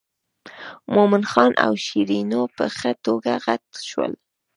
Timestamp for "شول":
3.89-4.13